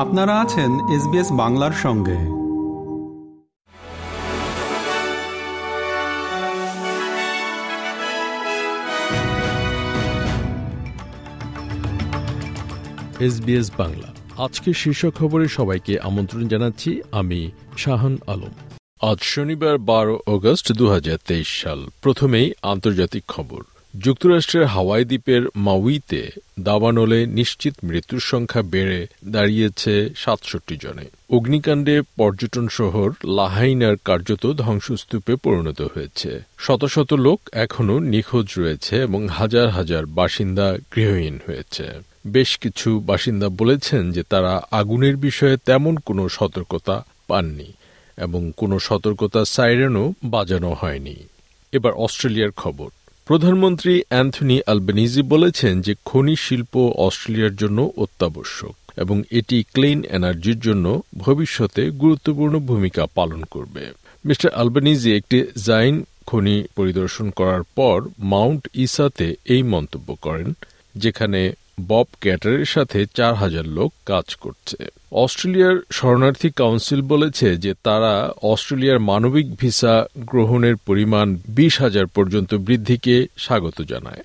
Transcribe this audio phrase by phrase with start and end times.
[0.00, 2.18] আপনারা আছেন এসবিএস বাংলার সঙ্গে।
[13.24, 14.08] এসবিএস বাংলা।
[14.44, 18.54] আজকে শীর্ষ খবরে সবাইকে আমন্ত্রণ জানাচ্ছি আমি শাহান আলম।
[19.10, 23.62] আজ শনিবার বারো অগস্ট দু হাজার তেইশ সাল। প্রথমেই আন্তর্জাতিক খবর।
[23.98, 26.30] যুক্তরাষ্ট্রের হাওয়াই দ্বীপের মাউইতে
[26.60, 35.82] দাবানলে নিশ্চিত মৃত্যুর সংখ্যা বেড়ে দাঁড়িয়েছে সাতষট্টি জনে। অগ্নিকাণ্ডে পর্যটন শহর লাহাইনার কার্যত ধ্বংসস্তূপে পরিণত
[35.82, 41.88] হয়েছে। শত শত লোক এখনও নিখোঁজ রয়েছে এবং হাজার হাজার বাসিন্দা গৃহহীন হয়েছে।
[42.26, 47.72] বেশ কিছু বাসিন্দা বলেছেন যে তারা আগুনের বিষয়ে তেমন কোনো সতর্কতা পাননি
[48.18, 51.16] এবং কোনো সতর্কতা সাইরেনও বাজানো হয়নি।
[51.72, 52.88] এবার অস্ট্রেলিয়ার খবর।
[53.32, 56.74] প্রধানমন্ত্রী অ্যান্থনি আলবেনিজি বলেছেন যে খনি শিল্প
[57.06, 63.82] অস্ট্রেলিয়ার জন্য অত্যাবশ্যক এবং এটি ক্লিন এনার্জির জন্য ভবিষ্যতে গুরুত্বপূর্ণ ভূমিকা পালন করবে।
[64.24, 65.94] মিস্টার আলবেনিজি একটি জাইন
[66.26, 67.96] খনি পরিদর্শন করার পর
[68.32, 70.48] মাউন্ট ইসাতে এই মন্তব্য করেন,
[70.94, 71.40] যেখানে
[71.88, 74.78] বব ক্যাটারের সাথে চার হাজার লোক কাজ করছে।
[75.12, 83.26] অস্ট্রেলিয়ার শরণার্থী কাউন্সিল বলেছে যে তারা অস্ট্রেলিয়ার মানবিক ভিসা গ্রহণের পরিমাণ বিশ হাজার পর্যন্ত বৃদ্ধিকে
[83.36, 84.22] স্বাগত জানায়।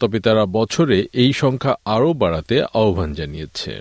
[0.00, 3.72] তবে তারা বছরে এই সংখ্যা আরও বাড়াতে আহ্বান জানিয়েছে।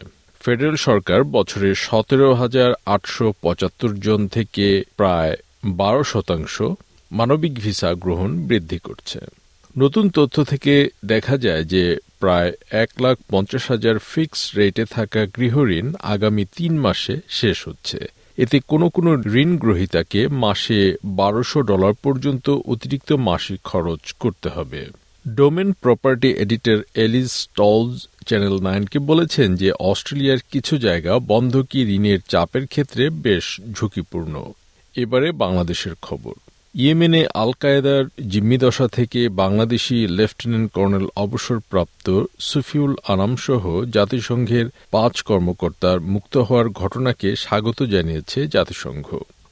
[0.42, 5.36] ফেডারেল সরকার বছরে সতেরো হাজার আটশো পঁচাত্তর জন থেকে প্রায়
[5.66, 6.62] বারো শতাংশ
[7.12, 9.20] মানবিক ভিসা গ্রহণ বৃদ্ধি করছে।
[9.78, 11.84] নতুন তথ্য থেকে দেখা যায় যে
[12.24, 18.06] প্রায় এক লাখ পঞ্চাশ হাজার ফিক্সড রেটে থাকা গৃহঋণ আগামী তিন মাসে শেষ হচ্ছে।
[18.38, 24.86] এতে কোনো কোনো ঋণ গ্রহীতাকে মাসে বারোশো ডলার পর্যন্ত অতিরিক্ত মাসিক খরচ করতে হবে।
[25.28, 32.68] Domain property editor Alice Stolz channel নাইনকে বলেছেন যে অস্ট্রেলিয়ার কিছু জায়গা বন্ধকি ঋণের চাপের
[32.68, 34.52] ক্ষেত্রে বেশ ঝুঁকিপূর্ণ।
[34.95, 36.33] এবারে বাংলাদেশের খবর।
[36.76, 46.00] ইয়েমেনে আল কায়েদার জিম্মিদশা থেকে বাংলাদেশি লেফটেন্যান্ট কর্নেল অবসরপ্রাপ্ত সুফিউল আনাম সহ জাতিসংঘের পাঁচ কর্মকর্তার
[46.00, 49.08] মুক্ত হওয়ার ঘটনাকে স্বাগত জানিয়েছে জাতিসংঘ।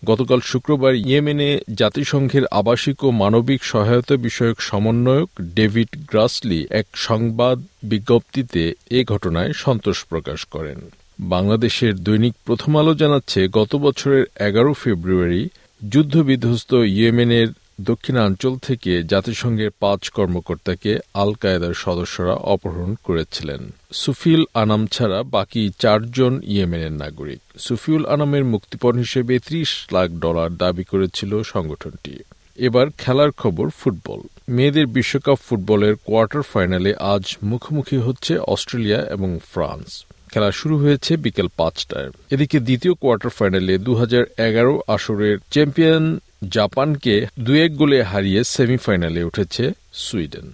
[0.05, 8.73] গতকাল শুক্রবার ইয়েমেনে জাতিসংঘের আবাসিক ও মানবিক সহায়তা বিষয়ক সমন্বয়ক ডেভিড গ্রাসলি এক সংবাদ বিজ্ঞপ্তিতে
[8.89, 10.79] এ ঘটনায় সন্তোষ প্রকাশ করেন।
[11.19, 15.49] বাংলাদেশের দৈনিক প্রথম আলো জানাচ্ছে, গত বছরের এগারো ফেব্রুয়ারি
[15.89, 17.47] যুদ্ধবিধ্বস্ত ইয়েমেনের
[17.81, 26.41] দক্ষিণাঞ্চল থেকে জাতিসংঘের পাঁচ কর্মকর্তাকে আল কায়েদার সদস্যরা অপহরণ করেছিলেন। সুফিল আনাম ছাড়া বাকি চারজন
[26.43, 32.19] ইয়েমেনের নাগরিক। সুফিউল আনামের মুক্তিপণ হিসেবে ত্রিশ লাখ ডলার দাবি করেছিল সংগঠনটি।
[32.55, 40.05] এবার খেলার খবর ফুটবল। মেয়েদের বিশ্বকাপ ফুটবলের কোয়ার্টার ফাইনালে আজ মুখোমুখি হচ্ছে অস্ট্রেলিয়া এবং ফ্রান্স।
[40.31, 46.19] খেলা শুরু হয়েছে বিকেল পাঁচটায়। এদিকে দ্বিতীয় কোয়ার্টার ফাইনালে দু হাজার এগারো আসরের চ্যাম্পিয়ন
[46.51, 50.47] জাপানকে দু এক গোলে হারিয়ে সেমিফাইনালে উঠেছে সুইডেন।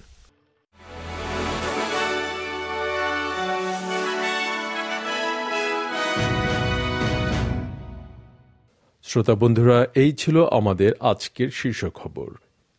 [9.04, 12.30] শ্রোতা বন্ধুরা, এই ছিল আমাদের আজকের শীর্ষ খবর।